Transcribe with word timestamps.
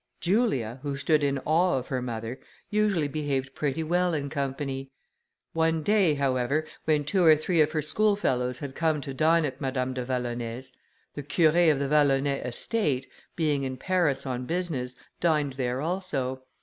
Julia, 0.19 0.79
who 0.81 0.97
stood 0.97 1.23
in 1.23 1.37
awe 1.45 1.77
of 1.77 1.89
her 1.89 2.01
mother, 2.01 2.39
usually 2.71 3.07
behaved 3.07 3.53
pretty 3.53 3.83
well 3.83 4.15
in 4.15 4.31
company. 4.31 4.89
One 5.53 5.83
day, 5.83 6.15
however, 6.15 6.65
when 6.85 7.03
two 7.03 7.23
or 7.23 7.35
three 7.35 7.61
of 7.61 7.73
her 7.73 7.83
schoolfellows 7.83 8.57
had 8.57 8.73
come 8.73 8.99
to 9.01 9.13
dine 9.13 9.45
at 9.45 9.61
Madame 9.61 9.93
de 9.93 10.03
Vallonay's, 10.03 10.71
the 11.13 11.21
Curé 11.21 11.71
of 11.71 11.77
the 11.77 11.87
Vallonay 11.87 12.43
estate, 12.43 13.05
being 13.35 13.61
in 13.61 13.77
Paris 13.77 14.25
on 14.25 14.47
business, 14.47 14.95
dined 15.19 15.53
there 15.53 15.81
also. 15.81 16.45